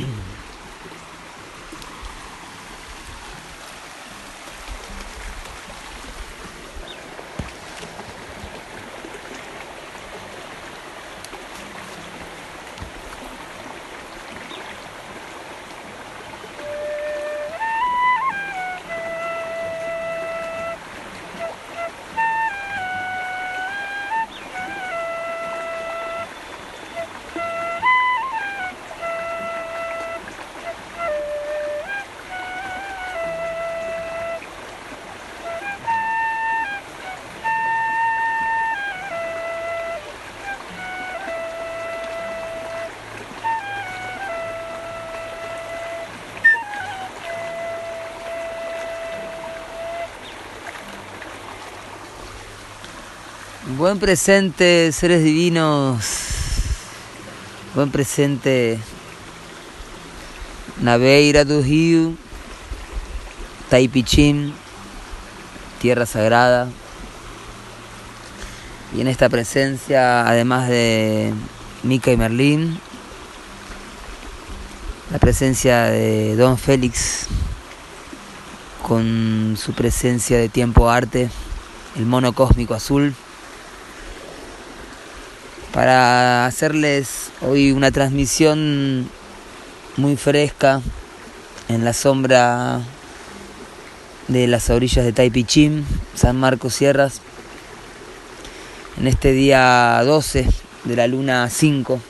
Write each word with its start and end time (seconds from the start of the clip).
Mm-hmm. 0.00 0.34
Buen 53.76 54.00
presente, 54.00 54.90
seres 54.90 55.22
divinos. 55.22 56.04
Buen 57.74 57.90
presente. 57.92 58.78
Naveira 60.80 61.44
do 61.44 61.62
Rio, 61.62 62.16
Taipichín, 63.68 64.52
tierra 65.80 66.04
sagrada. 66.04 66.68
Y 68.96 69.02
en 69.02 69.08
esta 69.08 69.28
presencia, 69.28 70.26
además 70.26 70.68
de 70.68 71.32
Mica 71.84 72.10
y 72.10 72.16
Merlín, 72.16 72.80
la 75.12 75.18
presencia 75.18 75.84
de 75.84 76.34
Don 76.34 76.58
Félix 76.58 77.28
con 78.82 79.56
su 79.56 79.74
presencia 79.74 80.38
de 80.38 80.48
tiempo 80.48 80.90
arte, 80.90 81.30
el 81.96 82.06
mono 82.06 82.32
cósmico 82.32 82.74
azul 82.74 83.14
para 85.72 86.46
hacerles 86.46 87.30
hoy 87.40 87.72
una 87.72 87.90
transmisión 87.90 89.08
muy 89.96 90.16
fresca 90.16 90.82
en 91.68 91.84
la 91.84 91.92
sombra 91.92 92.80
de 94.28 94.46
las 94.46 94.70
orillas 94.70 95.04
de 95.04 95.12
Taipichín, 95.12 95.86
San 96.14 96.36
Marcos 96.36 96.74
Sierras, 96.74 97.20
en 98.98 99.06
este 99.06 99.32
día 99.32 100.02
12 100.04 100.48
de 100.84 100.96
la 100.96 101.06
luna 101.06 101.48
5, 101.48 102.00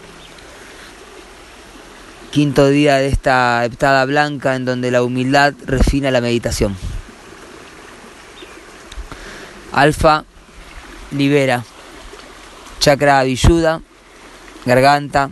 quinto 2.31 2.69
día 2.69 2.97
de 2.97 3.09
esta 3.09 3.65
heptada 3.65 4.05
blanca 4.07 4.57
en 4.57 4.65
donde 4.65 4.91
la 4.91 5.03
humildad 5.03 5.55
refina 5.67 6.11
la 6.11 6.21
meditación. 6.21 6.77
Alfa 9.73 10.25
libera 11.13 11.65
chakra 12.81 13.23
villuda, 13.25 13.83
garganta, 14.65 15.31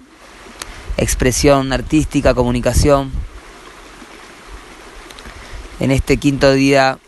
expresión 0.98 1.72
artística, 1.72 2.34
comunicación. 2.34 3.10
En 5.80 5.90
este 5.90 6.18
quinto 6.18 6.52
día 6.52 6.98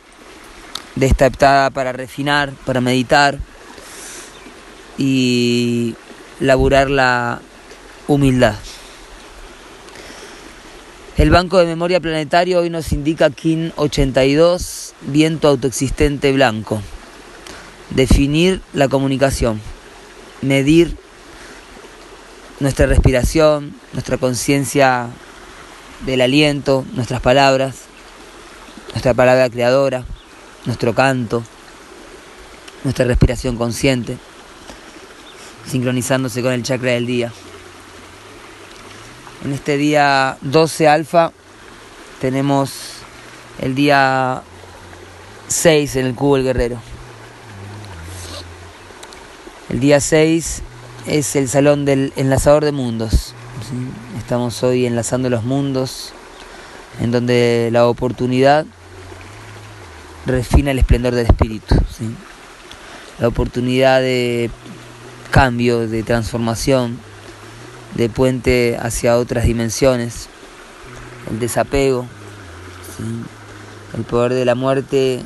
de 0.97 1.07
esta 1.07 1.27
heptada 1.27 1.71
para 1.71 1.93
refinar, 1.93 2.53
para 2.65 2.81
meditar 2.81 3.39
y 4.97 5.95
laburar 6.41 6.89
la 6.89 7.43
humildad. 8.09 8.57
El 11.19 11.29
Banco 11.29 11.59
de 11.59 11.67
Memoria 11.67 12.01
Planetario 12.01 12.61
hoy 12.61 12.71
nos 12.71 12.93
indica 12.93 13.29
KIN 13.29 13.75
82, 13.77 14.95
viento 15.03 15.49
autoexistente 15.49 16.33
blanco. 16.33 16.81
Definir 17.91 18.63
la 18.73 18.89
comunicación 18.89 19.61
medir 20.43 20.97
nuestra 22.61 22.87
respiración, 22.87 23.75
nuestra 23.93 24.19
conciencia 24.19 25.09
del 26.07 26.21
aliento, 26.21 26.85
nuestras 26.93 27.21
palabras, 27.21 27.85
nuestra 28.91 29.15
palabra 29.15 29.49
creadora, 29.49 30.05
nuestro 30.67 30.95
canto, 30.95 31.43
nuestra 32.85 33.05
respiración 33.05 33.57
consciente, 33.57 34.19
sincronizándose 35.67 36.43
con 36.43 36.53
el 36.53 36.63
chakra 36.63 36.93
del 36.93 37.07
día. 37.07 37.33
En 39.45 39.53
este 39.53 39.77
día 39.77 40.37
12 40.43 40.89
alfa 40.89 41.33
tenemos 42.21 42.73
el 43.59 43.75
día 43.75 44.43
6 45.49 45.97
en 45.97 46.07
el 46.07 46.15
cubo 46.15 46.37
del 46.37 46.45
guerrero. 46.45 46.90
El 49.71 49.79
día 49.79 50.01
6 50.01 50.63
es 51.07 51.37
el 51.37 51.49
Salón 51.49 51.85
del 51.85 52.13
Enlazador 52.17 52.65
de 52.65 52.73
Mundos. 52.73 53.35
Estamos 54.19 54.65
hoy 54.65 54.85
enlazando 54.85 55.31
los 55.31 55.45
mundos, 55.45 56.13
en 57.01 57.13
donde 57.13 57.69
la 57.71 57.87
oportunidad 57.87 58.67
refina 60.27 60.73
el 60.73 60.81
esplendor 60.81 61.15
del 61.15 61.27
espíritu. 61.27 61.77
La 63.21 63.29
oportunidad 63.29 64.01
de 64.01 64.51
cambio, 65.31 65.87
de 65.87 66.03
transformación, 66.03 66.99
de 67.95 68.09
puente 68.09 68.77
hacia 68.77 69.19
otras 69.19 69.45
dimensiones, 69.45 70.29
el 71.31 71.39
desapego, 71.39 72.07
el 73.97 74.03
poder 74.03 74.35
de 74.35 74.45
la 74.45 74.57
muerte 74.57 75.23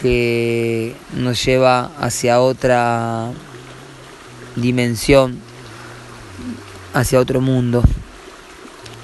que 0.00 0.96
nos 1.14 1.44
lleva 1.44 1.90
hacia 1.98 2.40
otra 2.40 3.32
dimensión 4.56 5.38
hacia 6.94 7.20
otro 7.20 7.40
mundo. 7.40 7.82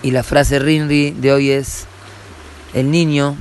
Y 0.03 0.11
la 0.11 0.23
frase 0.23 0.59
Rinri 0.59 1.13
de 1.13 1.33
hoy 1.33 1.51
es, 1.51 1.87
el 2.75 2.91
niño 2.91 3.37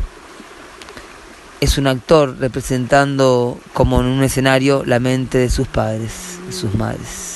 es 1.60 1.78
un 1.78 1.88
actor 1.88 2.38
representando 2.40 3.60
como 3.74 4.02
en 4.02 4.08
un 4.08 4.24
escenario 4.24 4.84
la 4.86 5.00
mente 5.00 5.38
de 5.38 5.50
sus 5.50 5.68
padres, 5.68 6.12
sus 6.52 6.76
madres. 6.76 7.32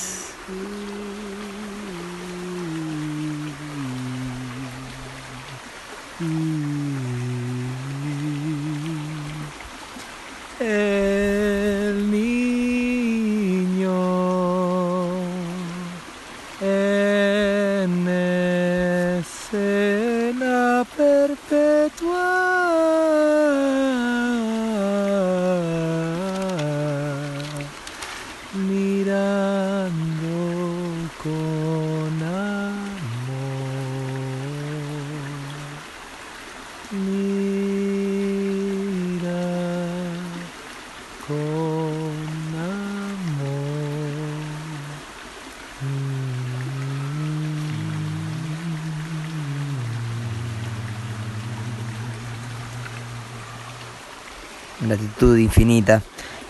Gratitud 54.81 55.37
infinita 55.37 56.01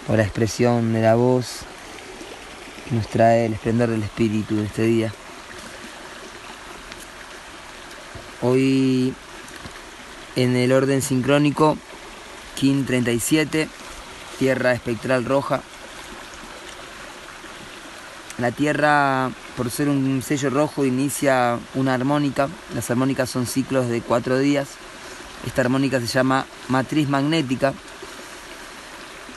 por 0.07 0.17
la 0.17 0.23
expresión 0.23 0.93
de 0.93 1.01
la 1.01 1.15
voz 1.15 1.59
que 2.87 2.95
nos 2.95 3.07
trae 3.07 3.45
el 3.45 3.53
esplendor 3.53 3.89
del 3.89 4.03
espíritu 4.03 4.55
de 4.55 4.65
este 4.65 4.83
día. 4.83 5.13
Hoy 8.41 9.13
en 10.35 10.55
el 10.55 10.71
orden 10.71 11.01
sincrónico, 11.01 11.77
Kin 12.55 12.85
37, 12.85 13.69
Tierra 14.37 14.73
espectral 14.73 15.25
roja. 15.25 15.61
La 18.37 18.51
Tierra, 18.51 19.31
por 19.55 19.71
ser 19.71 19.87
un 19.87 20.21
sello 20.21 20.49
rojo, 20.49 20.83
inicia 20.83 21.57
una 21.73 21.93
armónica. 21.93 22.49
Las 22.73 22.91
armónicas 22.91 23.29
son 23.29 23.47
ciclos 23.47 23.87
de 23.87 24.01
cuatro 24.01 24.37
días. 24.37 24.67
Esta 25.47 25.61
armónica 25.61 26.01
se 26.01 26.07
llama 26.07 26.45
matriz 26.67 27.07
magnética. 27.07 27.73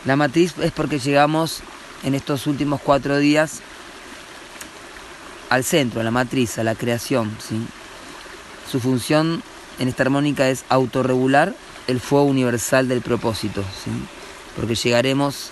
La 0.08 0.16
matriz 0.16 0.54
es 0.62 0.72
porque 0.72 0.98
llegamos 0.98 1.60
en 2.02 2.14
estos 2.14 2.46
últimos 2.46 2.80
cuatro 2.80 3.18
días 3.18 3.60
al 5.50 5.64
centro, 5.64 6.00
a 6.00 6.02
la 6.02 6.10
matriz, 6.10 6.58
a 6.58 6.64
la 6.64 6.74
creación. 6.74 7.30
Su 8.72 8.80
función 8.80 9.42
en 9.78 9.88
esta 9.88 10.04
armónica 10.04 10.48
es 10.48 10.64
autorregular 10.70 11.54
el 11.88 12.00
fuego 12.00 12.24
universal 12.24 12.88
del 12.88 13.02
propósito, 13.02 13.62
porque 14.56 14.76
llegaremos 14.76 15.50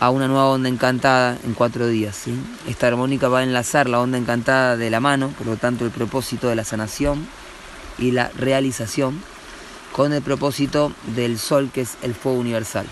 a 0.00 0.10
una 0.10 0.26
nueva 0.26 0.48
onda 0.48 0.68
encantada 0.68 1.38
en 1.44 1.54
cuatro 1.54 1.86
días. 1.86 2.24
Esta 2.66 2.88
armónica 2.88 3.28
va 3.28 3.38
a 3.38 3.44
enlazar 3.44 3.88
la 3.88 4.00
onda 4.00 4.18
encantada 4.18 4.76
de 4.76 4.90
la 4.90 4.98
mano, 4.98 5.28
por 5.38 5.46
lo 5.46 5.56
tanto 5.58 5.84
el 5.84 5.92
propósito 5.92 6.48
de 6.48 6.56
la 6.56 6.64
sanación 6.64 7.28
y 7.98 8.10
la 8.10 8.32
realización, 8.36 9.22
con 9.92 10.12
el 10.12 10.22
propósito 10.22 10.90
del 11.14 11.38
sol, 11.38 11.70
que 11.72 11.82
es 11.82 11.98
el 12.02 12.16
fuego 12.16 12.40
universal. 12.40 12.86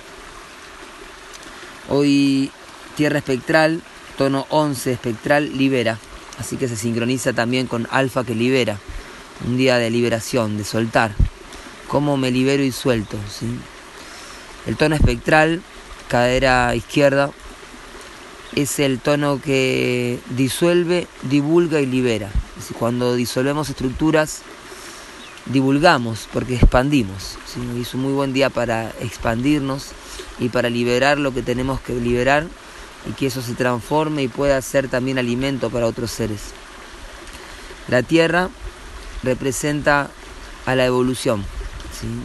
Hoy 1.89 2.51
Tierra 2.97 3.19
espectral, 3.19 3.83
tono 4.17 4.47
11 4.51 4.93
espectral, 4.93 5.57
libera, 5.59 5.99
así 6.39 6.57
que 6.57 6.69
se 6.69 6.77
sincroniza 6.77 7.33
también 7.33 7.67
con 7.67 7.89
alfa 7.91 8.25
que 8.25 8.35
libera, 8.35 8.79
un 9.47 9.57
día 9.57 9.79
de 9.79 9.91
liberación, 9.91 10.57
de 10.57 10.65
soltar. 10.65 11.13
¿Cómo 11.89 12.17
me 12.17 12.31
libero 12.31 12.63
y 12.63 12.73
suelto? 12.73 13.19
El 14.67 14.77
tono 14.77 14.95
espectral 14.95 15.63
cadera 16.09 16.75
izquierda, 16.75 17.31
es 18.55 18.79
el 18.79 19.01
tono 19.01 19.41
que 19.41 20.21
disuelve, 20.31 21.09
divulga 21.23 21.81
y 21.81 21.87
libera. 21.87 22.31
Cuando 22.79 23.15
disolvemos 23.15 23.69
estructuras, 23.69 24.43
divulgamos 25.47 26.29
porque 26.33 26.55
expandimos. 26.55 27.37
Es 27.81 27.95
un 27.95 28.03
muy 28.03 28.13
buen 28.13 28.33
día 28.33 28.51
para 28.51 28.91
expandirnos 29.01 29.89
y 30.39 30.49
para 30.49 30.71
liberar 30.71 31.19
lo 31.19 31.33
que 31.33 31.43
tenemos 31.43 31.81
que 31.81 31.95
liberar 31.95 32.47
y 33.09 33.13
que 33.13 33.27
eso 33.27 33.43
se 33.43 33.55
transforme 33.55 34.23
y 34.23 34.29
pueda 34.29 34.61
ser 34.63 34.89
también 34.89 35.19
alimento 35.19 35.71
para 35.71 35.87
otros 35.87 36.11
seres. 36.11 36.53
La 37.89 38.03
tierra 38.03 38.49
representa 39.23 40.11
a 40.67 40.75
la 40.75 40.87
evolución. 40.87 41.45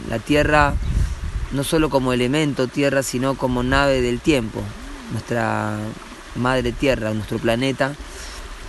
La 0.10 0.20
tierra 0.20 0.74
no 1.52 1.64
solo 1.64 1.90
como 1.90 2.14
elemento 2.14 2.68
tierra, 2.68 3.04
sino 3.04 3.36
como 3.36 3.64
nave 3.64 4.02
del 4.02 4.20
tiempo, 4.20 4.62
nuestra 5.12 5.78
madre 6.36 6.72
tierra, 6.72 7.14
nuestro 7.14 7.40
planeta, 7.40 7.94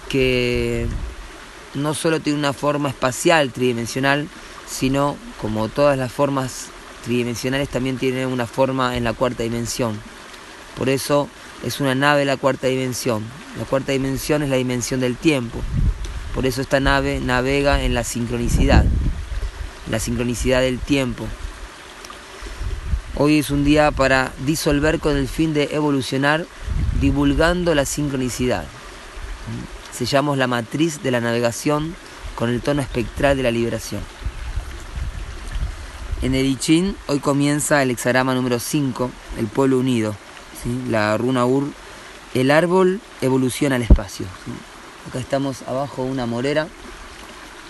que 0.09 0.87
no 1.75 1.95
solo 1.95 2.21
tiene 2.21 2.39
una 2.39 2.53
forma 2.53 2.89
espacial 2.89 3.51
tridimensional, 3.53 4.29
sino 4.69 5.17
como 5.41 5.69
todas 5.69 5.99
las 5.99 6.13
formas 6.13 6.67
tridimensionales 7.05 7.69
también 7.69 7.99
tiene 7.99 8.27
una 8.27 8.47
forma 8.47 8.97
en 8.97 9.05
la 9.05 9.13
cuarta 9.13 9.43
dimensión. 9.43 9.99
Por 10.77 10.89
eso 10.89 11.29
es 11.65 11.81
una 11.81 11.95
nave 11.95 12.25
la 12.25 12.37
cuarta 12.37 12.67
dimensión. 12.67 13.25
La 13.59 13.65
cuarta 13.65 13.93
dimensión 13.93 14.43
es 14.43 14.51
la 14.51 14.57
dimensión 14.57 15.01
del 15.01 15.17
tiempo. 15.17 15.61
Por 16.35 16.47
eso 16.47 16.61
esta 16.61 16.81
nave 16.81 17.21
navega 17.21 17.83
en 17.83 17.95
la 17.95 18.05
sincronicidad, 18.05 18.85
la 19.91 19.99
sincronicidad 19.99 20.61
del 20.61 20.79
tiempo, 20.79 21.27
Hoy 23.23 23.39
es 23.39 23.51
un 23.51 23.65
día 23.65 23.91
para 23.91 24.33
disolver 24.47 24.99
con 24.99 25.15
el 25.15 25.29
fin 25.29 25.53
de 25.53 25.69
evolucionar, 25.73 26.47
divulgando 27.03 27.75
la 27.75 27.85
sincronicidad. 27.85 28.65
Sellamos 30.01 30.39
la 30.39 30.47
matriz 30.47 31.03
de 31.03 31.11
la 31.11 31.21
navegación 31.21 31.95
con 32.35 32.49
el 32.49 32.63
tono 32.63 32.81
espectral 32.81 33.37
de 33.37 33.43
la 33.43 33.51
liberación. 33.51 34.01
En 36.23 36.35
el 36.35 36.47
I 36.47 36.97
hoy 37.07 37.19
comienza 37.19 37.83
el 37.83 37.91
hexagrama 37.91 38.35
número 38.35 38.61
5, 38.61 39.11
el 39.39 39.47
pueblo 39.47 39.79
unido, 39.79 40.17
la 40.89 41.19
runa 41.19 41.45
Ur, 41.45 41.65
el 42.33 42.51
árbol 42.51 42.99
evoluciona 43.21 43.77
al 43.77 43.83
espacio. 43.83 44.25
Acá 45.07 45.19
estamos 45.19 45.61
abajo 45.69 46.05
de 46.05 46.13
una 46.13 46.25
morera, 46.25 46.67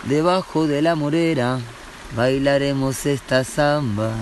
debajo 0.04 0.68
de 0.68 0.82
la 0.82 0.94
morera 0.94 1.58
bailaremos 2.14 3.06
esta 3.06 3.42
samba. 3.42 4.12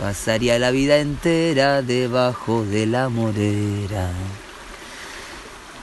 Pasaría 0.00 0.58
la 0.58 0.72
vida 0.72 0.98
entera 0.98 1.80
debajo 1.80 2.64
de 2.64 2.86
la 2.86 3.08
morera. 3.08 4.10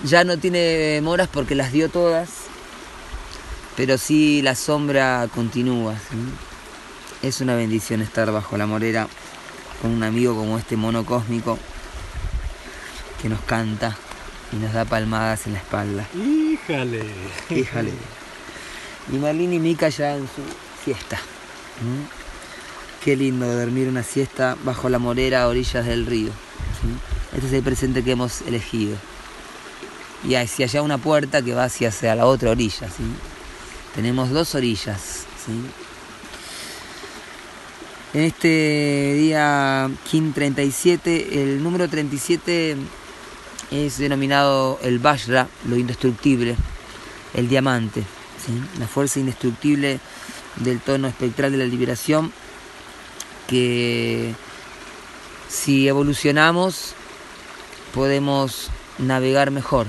Ya 0.04 0.24
no 0.24 0.38
tiene 0.38 1.00
moras 1.02 1.28
porque 1.32 1.56
las 1.56 1.72
dio 1.72 1.90
todas, 1.90 2.30
pero 3.76 3.98
sí 3.98 4.42
la 4.42 4.56
sombra 4.56 5.28
continúa. 5.34 5.96
Es 7.22 7.42
una 7.42 7.56
bendición 7.56 8.02
estar 8.02 8.32
bajo 8.32 8.58
la 8.58 8.68
morera 8.68 9.08
con 9.82 9.92
un 9.92 10.04
amigo 10.04 10.36
como 10.36 10.58
este 10.60 10.78
mono 10.78 11.06
cósmico 11.06 11.58
que 13.22 13.30
nos 13.30 13.42
canta 13.42 13.98
y 14.52 14.58
nos 14.58 14.74
da 14.74 14.86
palmadas 14.86 15.48
en 15.48 15.54
la 15.54 15.60
espalda. 15.60 16.08
Híjale. 16.14 17.04
Híjale. 17.50 17.92
Y 19.12 19.16
Marlene 19.18 19.56
y 19.56 19.60
Mica 19.60 19.90
ya 19.90 20.16
en 20.16 20.28
su 20.28 20.42
fiesta. 20.84 21.20
Qué 23.04 23.16
lindo 23.16 23.48
dormir 23.48 23.88
una 23.88 24.04
siesta 24.04 24.56
bajo 24.64 24.90
la 24.90 25.00
morera 25.00 25.44
a 25.44 25.48
orillas 25.48 25.86
del 25.86 26.06
río. 26.06 26.32
Este 27.34 27.48
es 27.48 27.54
el 27.54 27.64
presente 27.64 28.04
que 28.04 28.12
hemos 28.12 28.42
elegido. 28.42 28.98
Y 30.24 30.36
hacia 30.36 30.66
allá 30.66 30.82
una 30.82 30.98
puerta 30.98 31.42
que 31.42 31.54
va 31.54 31.66
hacia, 31.66 31.90
hacia 31.90 32.16
la 32.16 32.26
otra 32.26 32.52
orilla. 32.52 32.90
¿sí? 32.90 33.04
Tenemos 33.94 34.30
dos 34.30 34.56
orillas. 34.56 35.26
En 38.14 38.22
este 38.22 39.14
día 39.18 39.90
Kim 40.10 40.34
37, 40.34 41.44
el 41.44 41.62
número 41.62 41.90
37 41.90 42.78
es 43.72 43.98
denominado 43.98 44.80
el 44.84 45.00
Vajra, 45.00 45.48
lo 45.68 45.78
indestructible, 45.78 46.56
el 47.34 47.48
diamante, 47.50 48.04
la 48.80 48.88
fuerza 48.88 49.20
indestructible 49.20 50.00
del 50.58 50.80
tono 50.80 51.08
espectral 51.08 51.52
de 51.52 51.58
la 51.58 51.66
liberación 51.66 52.32
que 53.48 54.34
si 55.50 55.88
evolucionamos 55.88 56.94
podemos 57.94 58.70
navegar 58.98 59.52
mejor. 59.52 59.88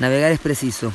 Navegar 0.00 0.32
es 0.32 0.40
preciso. 0.40 0.92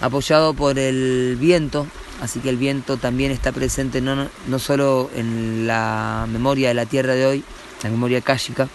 Apoyado 0.00 0.54
por 0.54 0.78
el 0.78 1.36
viento, 1.38 1.86
así 2.20 2.40
que 2.40 2.48
el 2.48 2.56
viento 2.56 2.96
también 2.96 3.30
está 3.30 3.52
presente 3.52 4.00
no, 4.00 4.28
no 4.46 4.58
solo 4.58 5.10
en 5.14 5.66
la 5.66 6.26
memoria 6.30 6.68
de 6.68 6.74
la 6.74 6.86
Tierra 6.86 7.14
de 7.14 7.26
hoy, 7.26 7.44
la 7.82 7.90
memoria 7.90 8.20
káshica, 8.20 8.68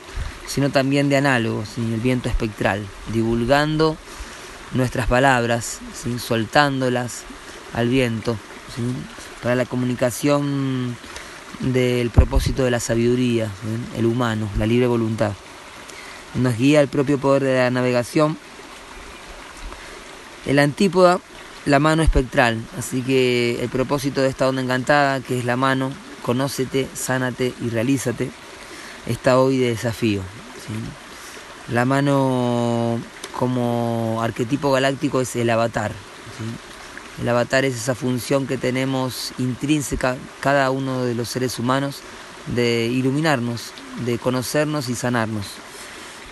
sino 0.48 0.70
también 0.70 1.10
de 1.10 1.18
análogos, 1.18 1.78
el 1.78 2.00
viento 2.00 2.30
espectral, 2.30 2.86
divulgando 3.14 3.98
nuestras 4.74 5.08
palabras, 5.08 5.80
soltándolas 6.20 7.24
al 7.74 7.90
viento, 7.90 8.38
para 9.42 9.56
la 9.56 9.66
comunicación 9.66 10.96
del 11.60 12.10
propósito 12.10 12.64
de 12.64 12.72
la 12.72 12.80
sabiduría, 12.80 13.50
el 13.98 14.06
humano, 14.06 14.50
la 14.58 14.66
libre 14.66 14.88
voluntad. 14.88 15.34
Nos 16.36 16.58
guía 16.58 16.82
el 16.82 16.88
propio 16.88 17.18
poder 17.18 17.44
de 17.44 17.56
la 17.56 17.70
navegación. 17.72 18.38
El 20.46 20.60
antípoda, 20.60 21.20
la 21.66 21.80
mano 21.80 22.04
espectral. 22.04 22.62
Así 22.78 23.02
que 23.02 23.62
el 23.62 23.70
propósito 23.70 24.22
de 24.22 24.30
esta 24.30 24.48
onda 24.48 24.62
encantada, 24.62 25.20
que 25.20 25.40
es 25.40 25.46
la 25.46 25.58
mano, 25.58 25.92
conócete, 26.22 26.88
sánate 26.94 27.54
y 27.62 27.70
realízate, 27.70 28.32
está 29.08 29.40
hoy 29.40 29.58
de 29.58 29.70
desafío. 29.70 30.22
La 31.72 31.86
mano 31.86 33.00
como 33.38 34.20
arquetipo 34.22 34.72
galáctico 34.72 35.22
es 35.22 35.36
el 35.36 35.50
avatar. 35.50 35.92
El 37.22 37.28
avatar 37.30 37.66
es 37.66 37.76
esa 37.76 37.96
función 37.96 38.46
que 38.46 38.58
tenemos 38.58 39.34
intrínseca 39.38 40.18
cada 40.40 40.70
uno 40.70 41.04
de 41.04 41.16
los 41.16 41.30
seres 41.30 41.58
humanos 41.58 42.02
de 42.48 42.86
iluminarnos, 42.86 43.72
de 44.06 44.18
conocernos 44.18 44.88
y 44.90 44.96
sanarnos. 44.96 45.48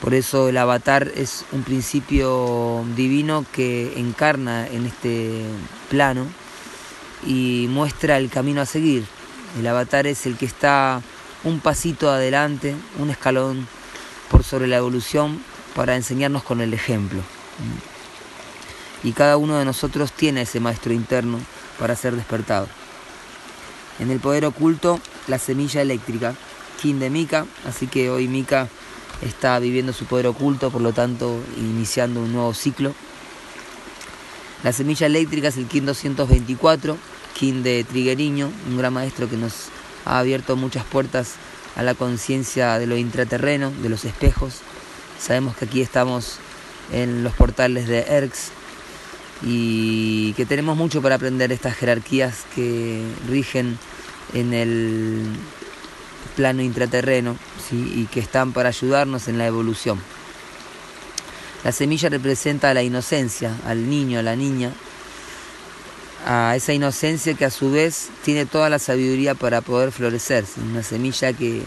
Por 0.05 0.13
eso 0.13 0.47
el 0.50 0.57
avatar 0.57 1.12
es 1.15 1.43
un 1.51 1.63
principio 1.63 2.85
divino 2.95 3.43
que 3.51 4.00
encarna 4.00 4.67
en 4.67 4.85
este 4.85 5.41
plano 5.89 6.27
y 7.25 7.65
muestra 7.71 8.17
el 8.17 8.29
camino 8.29 8.62
a 8.62 8.67
seguir. 8.67 9.05
El 9.59 9.65
avatar 9.65 10.05
es 10.05 10.27
el 10.27 10.38
que 10.38 10.45
está 10.45 11.01
un 11.43 11.59
pasito 11.59 12.09
adelante, 12.09 12.75
un 13.00 13.09
escalón 13.09 13.67
por 14.29 14.43
sobre 14.43 14.67
la 14.67 14.77
evolución 14.77 15.41
para 15.75 15.95
enseñarnos 15.95 16.43
con 16.43 16.62
el 16.62 16.74
ejemplo 16.74 17.21
y 19.05 19.12
cada 19.12 19.38
uno 19.38 19.57
de 19.57 19.65
nosotros 19.65 20.12
tiene 20.12 20.41
ese 20.41 20.59
maestro 20.59 20.93
interno 20.93 21.39
para 21.79 21.95
ser 21.95 22.15
despertado. 22.15 22.67
En 24.00 24.09
el 24.09 24.19
poder 24.19 24.45
oculto, 24.45 25.00
la 25.27 25.38
semilla 25.38 25.81
eléctrica, 25.81 26.35
King 26.81 26.95
de 26.95 27.09
Mika, 27.09 27.45
así 27.67 27.88
que 27.88 28.09
hoy 28.09 28.27
Mika 28.27 28.67
está 29.22 29.57
viviendo 29.60 29.93
su 29.93 30.05
poder 30.05 30.27
oculto, 30.27 30.72
por 30.72 30.81
lo 30.81 30.93
tanto 30.93 31.39
iniciando 31.57 32.22
un 32.22 32.34
nuevo 32.34 32.53
ciclo. 32.53 32.93
La 34.63 34.74
semilla 34.74 35.07
eléctrica 35.07 35.50
es 35.50 35.57
el 35.57 35.67
Kin 35.67 35.86
224, 35.86 36.98
Kin 37.38 37.63
de 37.63 37.84
Trigueriño, 37.84 38.51
un 38.67 38.77
gran 38.77 38.93
maestro 38.93 39.29
que 39.29 39.38
nos 39.38 39.69
ha 40.05 40.19
abierto 40.19 40.55
muchas 40.55 40.86
puertas 40.86 41.36
a 41.75 41.84
la 41.84 41.93
conciencia 41.93 42.79
de 42.79 42.88
lo 42.88 42.98
intraterreno, 42.98 43.72
de 43.81 43.89
los 43.89 44.05
espejos. 44.05 44.62
Sabemos 45.19 45.55
que 45.55 45.65
aquí 45.65 45.81
estamos 45.81 46.38
en 46.91 47.24
los 47.24 47.34
portales 47.34 47.88
de 47.88 48.00
Erx 48.01 48.51
y 49.41 50.34
que 50.34 50.45
tenemos 50.45 50.77
mucho 50.77 51.01
para 51.01 51.15
aprender 51.15 51.51
estas 51.51 51.75
jerarquías 51.75 52.45
que 52.55 53.03
rigen 53.27 53.77
en 54.34 54.53
el 54.53 55.25
plano 56.36 56.62
intraterreno 56.62 57.38
¿sí? 57.70 57.94
y 57.96 58.05
que 58.08 58.20
están 58.20 58.53
para 58.53 58.70
ayudarnos 58.70 59.27
en 59.27 59.38
la 59.38 59.48
evolución. 59.48 60.00
La 61.63 61.72
semilla 61.72 62.10
representa 62.10 62.70
a 62.70 62.74
la 62.74 62.84
inocencia, 62.84 63.55
al 63.65 63.89
niño, 63.89 64.20
a 64.20 64.22
la 64.22 64.36
niña, 64.36 64.72
a 66.25 66.55
esa 66.55 66.74
inocencia 66.74 67.34
que 67.34 67.46
a 67.46 67.50
su 67.50 67.72
vez 67.72 68.10
tiene 68.24 68.46
toda 68.46 68.70
la 68.70 68.79
sabiduría 68.79 69.36
para 69.36 69.62
poder 69.62 69.91
florecer. 69.91 70.46
Una 70.70 70.84
semilla 70.84 71.34
que 71.34 71.63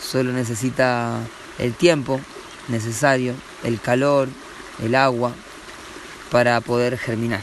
solo 0.00 0.32
necesita 0.32 1.18
el 1.58 1.74
tiempo 1.74 2.20
necesario, 2.68 3.34
el 3.64 3.80
calor, 3.80 4.28
el 4.84 4.94
agua, 4.94 5.32
para 6.30 6.60
poder 6.60 6.96
germinar. 6.96 7.42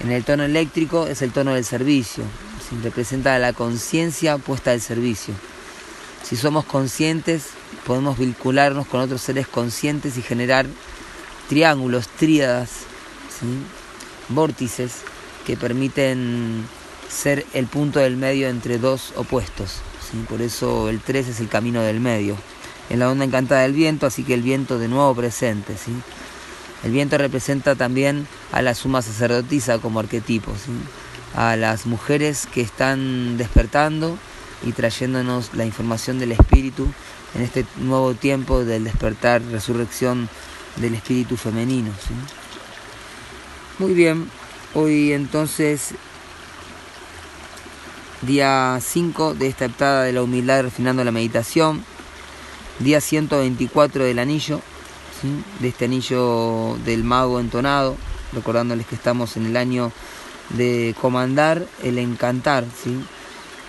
En 0.00 0.12
el 0.12 0.24
tono 0.24 0.44
eléctrico 0.44 1.06
es 1.06 1.22
el 1.22 1.32
tono 1.32 1.54
del 1.54 1.64
servicio, 1.64 2.24
representa 2.76 3.38
la 3.38 3.52
conciencia 3.52 4.38
puesta 4.38 4.72
al 4.72 4.80
servicio. 4.80 5.34
Si 6.22 6.36
somos 6.36 6.64
conscientes, 6.64 7.48
podemos 7.86 8.18
vincularnos 8.18 8.86
con 8.86 9.00
otros 9.00 9.22
seres 9.22 9.46
conscientes 9.46 10.18
y 10.18 10.22
generar 10.22 10.66
triángulos, 11.48 12.08
tríadas, 12.08 12.70
vórtices 14.28 15.02
que 15.46 15.56
permiten 15.56 16.66
ser 17.08 17.46
el 17.54 17.66
punto 17.66 18.00
del 18.00 18.16
medio 18.16 18.48
entre 18.48 18.78
dos 18.78 19.12
opuestos. 19.16 19.76
Por 20.28 20.42
eso 20.42 20.88
el 20.88 21.00
3 21.00 21.28
es 21.28 21.40
el 21.40 21.48
camino 21.48 21.82
del 21.82 22.00
medio. 22.00 22.36
En 22.90 22.98
la 22.98 23.10
onda 23.10 23.24
encantada 23.24 23.62
del 23.62 23.72
viento, 23.72 24.06
así 24.06 24.24
que 24.24 24.34
el 24.34 24.42
viento 24.42 24.78
de 24.78 24.88
nuevo 24.88 25.14
presente. 25.14 25.74
El 26.84 26.92
viento 26.92 27.18
representa 27.18 27.74
también 27.74 28.26
a 28.52 28.62
la 28.62 28.74
suma 28.74 29.02
sacerdotisa 29.02 29.78
como 29.78 30.00
arquetipo, 30.00 30.52
a 31.34 31.56
las 31.56 31.86
mujeres 31.86 32.46
que 32.46 32.60
están 32.60 33.36
despertando 33.36 34.18
y 34.64 34.72
trayéndonos 34.72 35.54
la 35.54 35.64
información 35.64 36.18
del 36.18 36.32
espíritu 36.32 36.88
en 37.34 37.42
este 37.42 37.64
nuevo 37.76 38.14
tiempo 38.14 38.64
del 38.64 38.84
despertar, 38.84 39.42
resurrección 39.42 40.28
del 40.76 40.94
espíritu 40.94 41.36
femenino. 41.36 41.90
Muy 43.78 43.94
bien, 43.94 44.30
hoy 44.74 45.12
entonces, 45.12 45.94
día 48.22 48.78
5 48.80 49.34
de 49.34 49.46
esta 49.46 49.66
heptada 49.66 50.04
de 50.04 50.12
la 50.12 50.22
humildad 50.22 50.62
refinando 50.62 51.04
la 51.04 51.12
meditación, 51.12 51.84
día 52.80 53.00
124 53.00 54.04
del 54.04 54.18
anillo 54.18 54.60
de 55.60 55.68
este 55.68 55.86
anillo 55.86 56.76
del 56.84 57.02
mago 57.04 57.40
entonado, 57.40 57.96
recordándoles 58.32 58.86
que 58.86 58.94
estamos 58.94 59.36
en 59.36 59.46
el 59.46 59.56
año 59.56 59.90
de 60.50 60.94
comandar 61.00 61.66
el 61.82 61.98
encantar, 61.98 62.64
¿sí? 62.82 62.98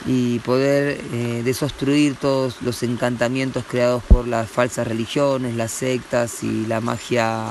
y 0.06 0.40
poder 0.40 1.02
eh, 1.12 1.42
desostruir 1.44 2.16
todos 2.16 2.62
los 2.62 2.84
encantamientos 2.84 3.66
creados 3.68 4.04
por 4.04 4.28
las 4.28 4.50
falsas 4.50 4.88
religiones, 4.88 5.56
las 5.56 5.72
sectas 5.72 6.44
y 6.44 6.66
la 6.66 6.80
magia 6.80 7.48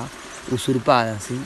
usurpada. 0.51 1.19
¿sí? 1.21 1.39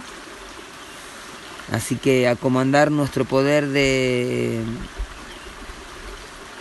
Así 1.72 1.96
que 1.96 2.28
a 2.28 2.36
comandar 2.36 2.90
nuestro 2.90 3.24
poder 3.24 3.68
de, 3.68 4.60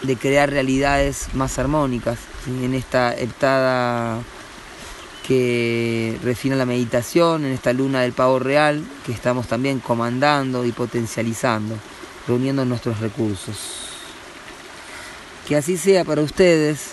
de 0.01 0.15
crear 0.17 0.49
realidades 0.49 1.27
más 1.33 1.59
armónicas 1.59 2.17
en 2.47 2.73
esta 2.73 3.15
heptada 3.15 4.21
que 5.27 6.17
refina 6.23 6.55
la 6.55 6.65
meditación 6.65 7.45
en 7.45 7.51
esta 7.51 7.73
luna 7.73 8.01
del 8.01 8.13
pavo 8.13 8.39
real 8.39 8.83
que 9.05 9.11
estamos 9.11 9.47
también 9.47 9.79
comandando 9.79 10.65
y 10.65 10.71
potencializando, 10.71 11.75
reuniendo 12.27 12.65
nuestros 12.65 12.99
recursos. 12.99 13.89
Que 15.47 15.55
así 15.55 15.77
sea 15.77 16.03
para 16.05 16.21
ustedes, 16.21 16.91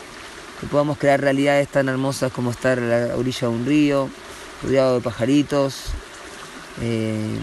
que 0.60 0.66
podamos 0.66 0.98
crear 0.98 1.20
realidades 1.20 1.68
tan 1.68 1.88
hermosas 1.88 2.32
como 2.32 2.50
estar 2.50 2.78
a 2.78 3.06
la 3.08 3.16
orilla 3.16 3.48
de 3.48 3.54
un 3.54 3.66
río, 3.66 4.08
rodeado 4.62 4.96
de 4.96 5.00
pajaritos, 5.00 5.84
eh, 6.80 7.38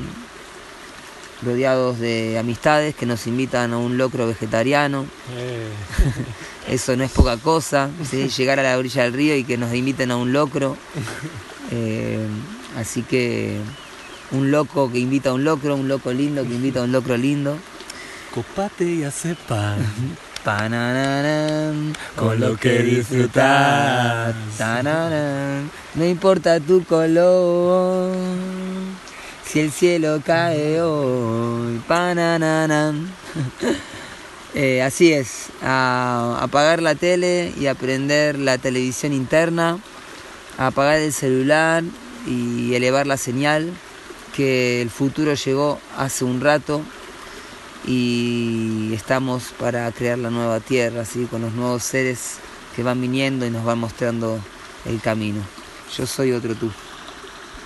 rodeados 1.41 1.99
de 1.99 2.37
amistades 2.39 2.95
que 2.95 3.05
nos 3.05 3.27
invitan 3.27 3.73
a 3.73 3.77
un 3.77 3.97
locro 3.97 4.27
vegetariano. 4.27 5.05
Eh. 5.35 5.67
Eso 6.69 6.95
no 6.95 7.03
es 7.03 7.11
poca 7.11 7.37
cosa, 7.37 7.89
llegar 8.37 8.59
a 8.59 8.63
la 8.63 8.77
orilla 8.77 9.03
del 9.03 9.13
río 9.13 9.35
y 9.35 9.43
que 9.43 9.57
nos 9.57 9.73
inviten 9.73 10.11
a 10.11 10.17
un 10.17 10.33
locro. 10.33 10.77
Eh, 11.71 12.25
así 12.77 13.01
que 13.03 13.59
un 14.31 14.51
loco 14.51 14.91
que 14.91 14.99
invita 14.99 15.29
a 15.29 15.33
un 15.33 15.43
locro, 15.43 15.75
un 15.75 15.87
loco 15.87 16.11
lindo 16.11 16.43
que 16.43 16.53
invita 16.53 16.79
a 16.79 16.83
un 16.83 16.91
locro 16.91 17.17
lindo. 17.17 17.57
Copate 18.33 18.85
y 18.85 19.03
hace 19.03 19.35
pan. 19.47 19.77
con 22.15 22.39
lo 22.39 22.55
que 22.55 22.83
disfrutar. 22.83 24.35
No 25.95 26.05
importa 26.05 26.59
tu 26.59 26.83
color 26.83 28.13
si 29.45 29.59
el 29.59 29.71
cielo 29.71 30.21
cae 30.25 30.81
hoy, 30.81 31.81
eh, 34.55 34.81
así 34.81 35.13
es, 35.13 35.47
a 35.61 36.39
apagar 36.41 36.81
la 36.81 36.95
tele 36.95 37.53
y 37.57 37.67
aprender 37.67 38.39
la 38.39 38.57
televisión 38.57 39.13
interna, 39.13 39.79
a 40.57 40.67
apagar 40.67 40.99
el 40.99 41.13
celular 41.13 41.83
y 42.25 42.73
elevar 42.73 43.07
la 43.07 43.17
señal, 43.17 43.71
que 44.35 44.81
el 44.81 44.89
futuro 44.89 45.33
llegó 45.33 45.79
hace 45.97 46.25
un 46.25 46.41
rato 46.41 46.81
y 47.87 48.91
estamos 48.93 49.53
para 49.57 49.89
crear 49.91 50.17
la 50.17 50.31
nueva 50.31 50.59
tierra, 50.59 51.01
así 51.01 51.25
con 51.25 51.41
los 51.41 51.53
nuevos 51.53 51.83
seres 51.83 52.37
que 52.75 52.83
van 52.83 52.99
viniendo 52.99 53.45
y 53.45 53.51
nos 53.51 53.63
van 53.63 53.79
mostrando 53.79 54.39
el 54.85 54.99
camino. 54.99 55.41
Yo 55.95 56.05
soy 56.05 56.31
otro 56.31 56.55
tú. 56.55 56.71